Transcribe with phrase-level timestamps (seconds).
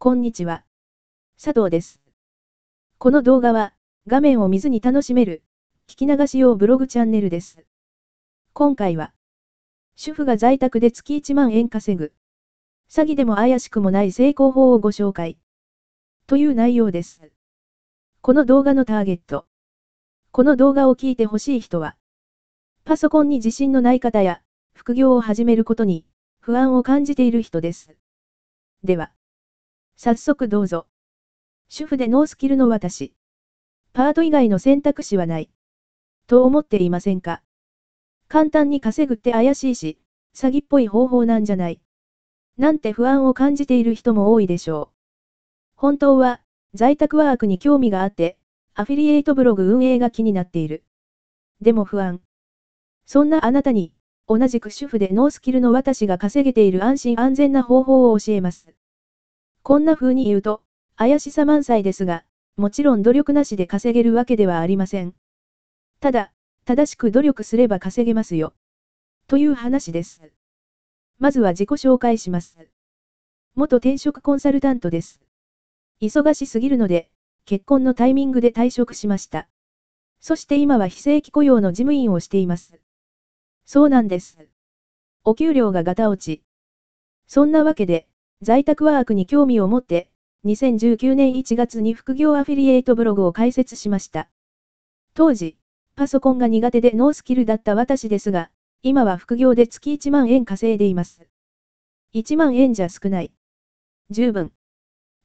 [0.00, 0.62] こんにちは。
[1.42, 2.00] 佐藤です。
[2.98, 3.74] この動画は、
[4.06, 5.42] 画面を見ずに楽しめる、
[5.88, 7.64] 聞き流し用ブログチャンネルです。
[8.52, 9.12] 今回は、
[9.96, 12.12] 主婦が在宅で月1万円稼ぐ、
[12.88, 15.36] 詐欺でも怪しくもない成功法をご紹介、
[16.28, 17.32] という内容です。
[18.20, 19.46] この動画のターゲット。
[20.30, 21.96] この動画を聞いてほしい人は、
[22.84, 24.42] パソコンに自信のない方や、
[24.74, 26.06] 副業を始めることに、
[26.38, 27.96] 不安を感じている人です。
[28.84, 29.10] では、
[30.00, 30.86] 早速どうぞ。
[31.68, 33.12] 主婦でノースキルの私。
[33.92, 35.50] パート以外の選択肢はない。
[36.28, 37.42] と思っていませんか？
[38.28, 39.98] 簡単に稼ぐって怪しいし、
[40.36, 41.80] 詐欺っぽい方法なんじゃない。
[42.56, 44.94] なんて不安を感じている人も多いでしょう。
[45.74, 46.42] 本当は、
[46.74, 48.38] 在宅ワークに興味があって、
[48.74, 50.84] アフィリエイトブログ運営が気になっている。
[51.60, 52.20] でも不安。
[53.04, 53.92] そんなあなたに、
[54.28, 58.68] 同じく主婦でノースキルの私が稼げている安心安全な方法を教えます。
[59.62, 60.62] こんな風に言うと、
[60.96, 62.24] 怪しさ満載ですが、
[62.56, 65.14] もちろん努力なしで稼げるわけではありません。
[66.00, 66.32] ただ、
[66.64, 68.54] 正しく努力すれば稼げますよ。
[69.26, 70.22] という話です。
[71.18, 72.58] まずは自己紹介します。
[73.54, 75.20] 元転職コンサルタントです。
[76.00, 77.10] 忙しすぎるので、
[77.44, 79.48] 結婚のタイミングで退職しました。
[80.20, 82.80] そして今は非正規雇用の事務員をしています。
[83.64, 84.38] そうなんです。
[85.24, 86.42] お給料がガタ落ち。
[87.26, 88.06] そんなわけで、
[88.40, 90.10] 在宅ワークに興味を持って、
[90.44, 94.30] 2019年1月に副業アフィリエイトブログを開設しました。
[95.14, 95.56] 当時、
[95.96, 98.50] パソコンが苦手でノースキルだった私ですが、
[98.84, 101.28] 今は副業で月1万円稼いでいます。
[102.14, 103.32] 1万円じゃ少ない。
[104.10, 104.52] 十分。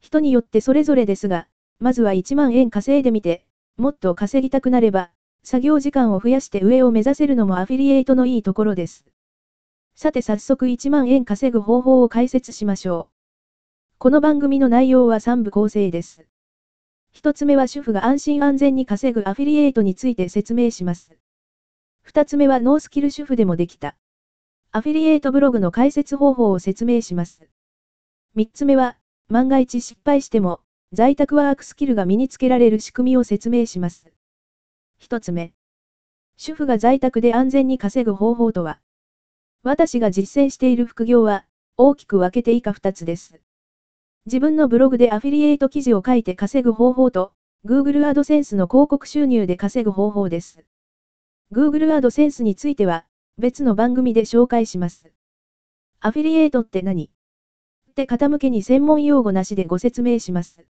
[0.00, 3.44] 人によってそれぞれですが、まずは1万円稼いでみて、
[3.76, 5.10] もっと稼ぎたくなれば、
[5.44, 9.04] 作業時間を増やして上を目指せるのもアフィリエイトのいいところです。
[9.94, 13.12] さて早速1万円稼ぐ方法を解説しましょう。
[13.98, 16.26] この番組の内容は3部構成です。
[17.14, 21.16] 1つ目は主婦が安心安全に稼ぐアフィリエイトについて説明します。
[22.06, 23.96] 2つ目はノースキル主婦でもできた。
[24.72, 27.48] アフィリエイトブログの解説方法を説明します。
[28.34, 28.96] 3つ目は、
[29.28, 30.60] 万が一失敗しても、
[30.92, 34.10] 在宅ワークスキルが身につけられる仕組みを説明します。
[34.98, 35.52] 一つ目。
[36.38, 38.80] 主婦が在宅で安全に稼ぐ方法とは？
[39.64, 41.46] 私が実践している副業は、
[41.76, 43.40] 大きく分けて以下二つです。
[44.26, 47.32] 自分のブログでアフィリエイト記事を書いて稼ぐ方法と、
[47.64, 50.64] Google AdSense の広告収入で稼ぐ方法です。
[51.52, 53.06] Google AdSense については、
[53.38, 55.12] 別の番組で紹介します。
[56.00, 57.04] アフィリエイトって何？
[57.90, 60.64] って方向けに専門用語なしでご説明します。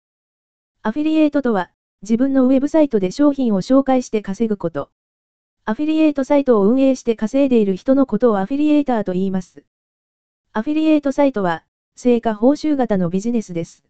[0.82, 1.70] アフィリエイトとは、
[2.02, 4.90] 自分のウェブサイトで商品を紹介して稼ぐこと。
[5.64, 9.62] アフィリエイトサイトを運営して稼いでいる人のことをアフィリエイターと言います。
[10.52, 13.84] アフィリエイトサイトは、成果報酬型のビジネスです。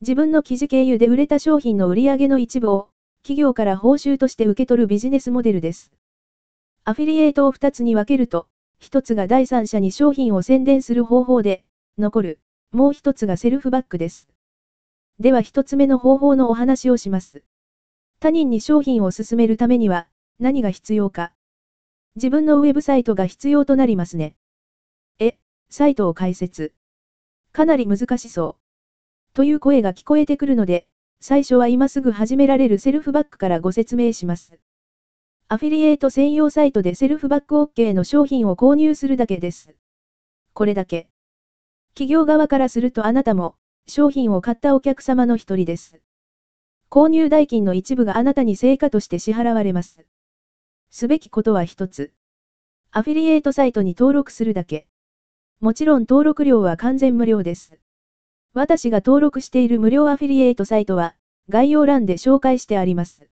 [0.00, 2.88] 自分の記事経由で売れた商品の売り上げの一部を、
[3.22, 5.92] 企業から報酬として受け取るビジネスモデルです。
[6.84, 8.46] アフィリエイトを2つに分けると、
[8.82, 11.64] 1つが第三者に商品を宣伝する方法で、
[11.96, 12.40] 残る、
[12.72, 14.28] もう1つがセルフバックです。
[15.20, 17.42] では一つ目の方法のお話をします。
[18.20, 20.06] 他人に商品を勧めるためには、
[20.40, 21.32] 何が必要か。
[22.14, 24.36] 自分のウェブサイトが必要となりますね。
[25.18, 25.36] え、
[25.68, 26.72] サイトを開設。
[27.52, 29.34] かなり難しそう。
[29.34, 30.86] という声が聞こえてくるので、
[31.20, 34.60] 最初は今すぐ始められるセルフバックからご説明します。
[35.48, 39.74] アフィリエイト専用サイトでセルフバック OK の商品を購入するだけです。
[40.52, 41.08] これだけ。
[41.94, 43.56] 企業側からするとあなたも、
[43.88, 46.00] 商品を買ったお客様の一人です。
[46.90, 50.06] 購入代金の一部があなたに成果として支払われます。
[50.90, 52.12] すべきことは一つ。
[52.90, 54.86] アフィリエイトサイトに登録するだけ。
[55.60, 57.78] もちろん登録料は完全無料です。
[58.54, 61.14] 私が登録している無料アフィリエイトサイトは、
[61.48, 63.28] 概要欄で紹介してあります。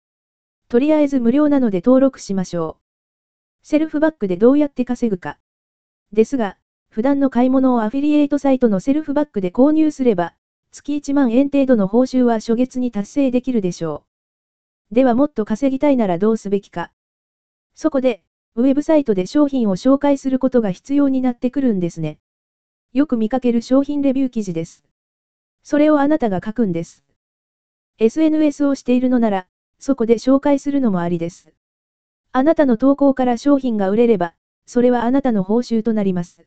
[0.68, 3.66] とりあえず無料なので登録しましょう。
[3.66, 5.38] セルフバックでどうやって稼ぐか。
[6.12, 6.56] ですが、
[6.90, 10.34] 普段の買い物をアフィリエイトサイトのセルフバックで購入すれば、
[10.72, 14.04] 月1万円程度の報酬は初月に達成できるでしょ
[14.90, 14.94] う。
[14.94, 16.90] ではもっと稼ぎたいならどうすべきか。
[17.74, 18.22] そこで、
[18.54, 22.18] ウェブサイトで商品を紹介することが必要になってくるんですね。
[22.92, 24.84] よく見かける商品レビュー記事です。
[25.62, 27.04] それをあなたが書くんです。
[27.98, 29.46] SNS をしているのなら、
[29.78, 31.52] そこで紹介するのもありです。
[32.32, 34.34] あなたの投稿から商品が売れれば、
[34.66, 36.46] それはあなたの報酬となります。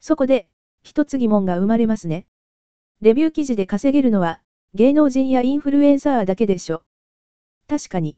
[0.00, 0.48] そこで、
[0.82, 2.26] 一つ疑問が生まれますね。
[3.00, 4.40] レビュー記事で稼げるのは、
[4.74, 6.82] 芸能人やインフルエンサーだけでしょ。
[7.68, 8.16] 確かに。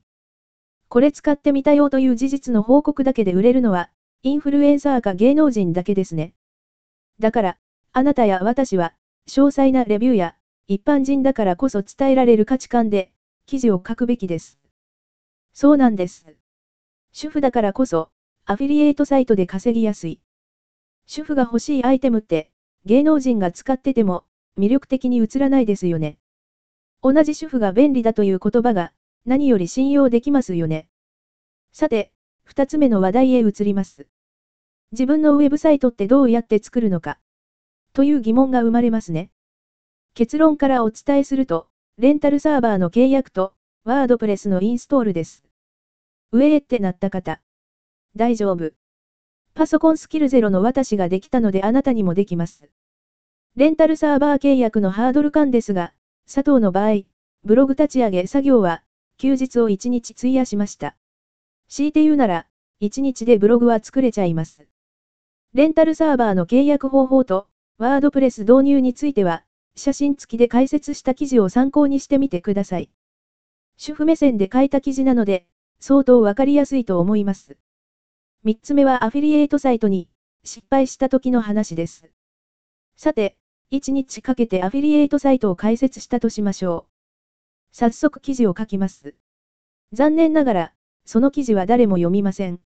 [0.92, 3.88] これ使ってみたよという事実の報告だけで売れるのは、
[4.22, 6.34] インフルエンサーか芸能人だけですね。
[7.18, 7.58] だから、
[7.94, 8.92] あなたや私は、
[9.26, 10.36] 詳細なレビューや、
[10.66, 13.10] 一般人だからこそ伝えられる価値観で、
[13.46, 14.58] 記事を書くべきです。
[15.54, 16.26] そうなんです。
[17.12, 18.10] 主婦だからこそ、
[18.44, 20.20] アフィリエイトサイトで稼ぎやすい。
[21.06, 22.50] 主婦が欲しいアイテムって、
[22.84, 24.24] 芸能人が使ってても、
[24.58, 26.18] 魅力的に映らないですよね。
[27.02, 28.92] 同じ主婦が便利だという言葉が、
[29.24, 30.88] 何より信用できますよね。
[31.72, 32.12] さて、
[32.44, 34.06] 二つ目の話題へ移ります。
[34.90, 37.18] 自分のウェブサイトってどうやって作るのか、
[37.92, 39.30] という疑問が生まれますね。
[40.14, 43.54] 結論からお伝えすると、レンタルサーバーの契約と、
[43.84, 45.44] ワードプレスのインストールです。
[46.30, 47.40] 上へってなった方。
[48.16, 48.72] 大丈夫。
[49.54, 52.70] パソコンスキルゼロの私ができたのであなたにもできます。
[53.54, 55.94] レンタルサーバー契約のハードル感ですが、
[56.24, 57.02] 佐藤の場合、
[57.44, 58.82] ブログ立ち上げ作業は、
[59.22, 60.96] 休日を1日費やしました。
[61.68, 62.48] 強いて言うなら、
[62.80, 64.66] 1日でブログは作れちゃいます。
[65.54, 67.46] レンタルサーバーの契約方法と、
[67.78, 69.44] ワードプレス導入については、
[69.76, 72.90] 写真付きで解説した記事を参考にしてみてください。
[73.76, 75.46] 主婦目線で書いた記事なので、
[75.78, 77.56] 相当わかりやすいと思います。
[78.42, 80.08] 三つ目はアフィリエイトサイトに、
[80.42, 82.10] 失敗した時の話です。
[82.96, 83.36] さて、
[83.70, 86.91] 1日かけてアフィリエイトサイトを開設したとしましょう。
[87.72, 89.14] 早速記事を書きます。
[89.92, 90.74] 残念ながら、
[91.04, 92.60] その記事は誰も読みません。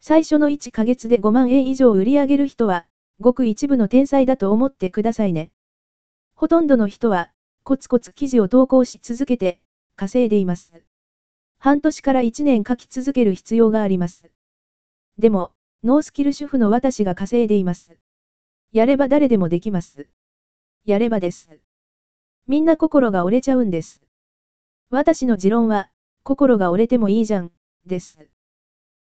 [0.00, 2.86] 最初の1ヶ月で5万円以上売り上げる人は、
[3.20, 5.50] ごく一部の天才だと思ってくださいね。
[6.34, 7.32] ほとんどの人は、
[7.64, 9.60] コツコツ記事を投稿し続けて、
[9.96, 10.72] 稼いでいます。
[11.58, 14.30] 半年から1年書き続ける必要があります。
[15.18, 15.52] でも、
[15.82, 17.98] ノースキル主婦の私が稼いでいます。
[18.70, 20.06] やれば誰でもできます。
[20.84, 21.50] やればです。
[22.46, 24.07] みんな心が折れちゃうんです。
[24.90, 25.90] 私の持論は、
[26.22, 27.52] 心が折れてもいいじゃん、
[27.84, 28.18] です。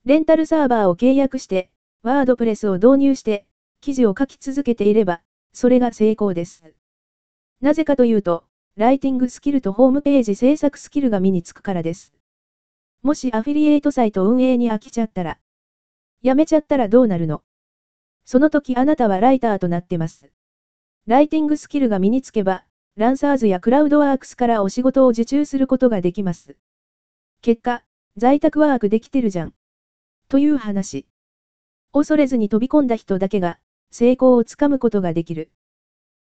[0.06, 1.70] レンタルサーバーを契約して、
[2.02, 3.46] ワードプレスを導入して、
[3.80, 5.22] 記事を書き続けていれば、
[5.54, 6.64] それが成功です。
[7.62, 8.44] なぜかというと、
[8.76, 12.14] ライティングスキルとホームページ制作スキルが身につくからです。
[13.04, 15.38] もしアフィリエイトサイト運営に飽きちゃったら、
[16.24, 17.44] やめちゃったらどうなるの？
[18.26, 20.32] その時あなたはライターとなってます。
[21.06, 22.66] ライティングスキルが身につけば、
[22.98, 26.58] ランサーズやクラウドワークスからお仕事を受注することができます。
[27.44, 27.84] 結果、
[28.18, 29.54] 在宅ワークできてるじゃん。
[30.30, 31.06] という話。
[31.94, 33.60] 恐れずに飛び込んだ人だけが、
[33.92, 35.52] 成功をつかむことができる。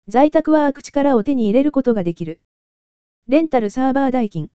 [0.08, 2.42] 在宅ワーク力を手に入れることができる。
[3.28, 4.50] レンタルサーバー代金。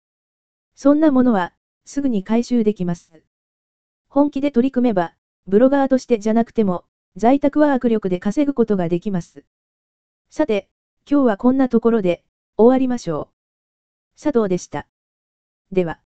[0.74, 1.54] そんなものは、
[1.84, 3.22] すぐに回収できます。
[4.08, 5.14] 本気で取り組めば、
[5.46, 6.84] ブロガーとしてじゃなくても、
[7.14, 9.44] 在宅ワーク力で稼ぐことができます。
[10.28, 10.68] さて、
[11.08, 12.24] 今日はこんなところで、
[12.56, 13.30] 終わりましょ
[14.16, 14.20] う。
[14.20, 14.86] 佐藤でした。
[15.72, 16.00] では。